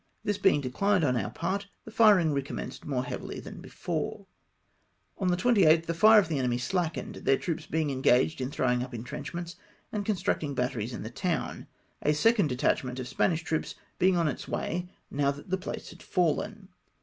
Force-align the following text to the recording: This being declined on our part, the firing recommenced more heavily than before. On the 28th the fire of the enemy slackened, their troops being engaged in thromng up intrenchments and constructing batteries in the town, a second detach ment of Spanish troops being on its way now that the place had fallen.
This 0.23 0.39
being 0.39 0.61
declined 0.61 1.03
on 1.03 1.15
our 1.15 1.29
part, 1.29 1.67
the 1.85 1.91
firing 1.91 2.33
recommenced 2.33 2.85
more 2.87 3.03
heavily 3.03 3.39
than 3.39 3.61
before. 3.61 4.25
On 5.19 5.27
the 5.27 5.37
28th 5.37 5.85
the 5.85 5.93
fire 5.93 6.19
of 6.19 6.27
the 6.27 6.39
enemy 6.39 6.57
slackened, 6.57 7.17
their 7.17 7.37
troops 7.37 7.67
being 7.67 7.91
engaged 7.91 8.41
in 8.41 8.49
thromng 8.49 8.81
up 8.83 8.95
intrenchments 8.95 9.57
and 9.91 10.03
constructing 10.03 10.55
batteries 10.55 10.93
in 10.93 11.03
the 11.03 11.11
town, 11.11 11.67
a 12.01 12.13
second 12.15 12.47
detach 12.47 12.83
ment 12.83 12.99
of 12.99 13.07
Spanish 13.07 13.43
troops 13.43 13.75
being 13.99 14.17
on 14.17 14.27
its 14.27 14.47
way 14.47 14.89
now 15.11 15.29
that 15.29 15.51
the 15.51 15.55
place 15.59 15.91
had 15.91 16.01
fallen. 16.01 16.69